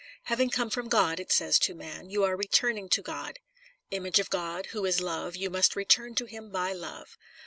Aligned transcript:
"Having 0.31 0.49
come 0.49 0.71
from 0.71 0.87
God," 0.89 1.19
it 1.19 1.31
says 1.31 1.59
to 1.59 1.75
man, 1.75 2.09
"you 2.09 2.23
are 2.23 2.35
returning 2.35 2.89
to 2.89 3.03
God. 3.03 3.37
Image 3.91 4.17
of 4.17 4.31
God, 4.31 4.65
who 4.71 4.83
is 4.83 4.99
love, 4.99 5.35
you 5.35 5.51
must 5.51 5.75
return 5.75 6.15
to 6.15 6.25
him 6.25 6.49
by 6.49 6.73
love. 6.73 7.19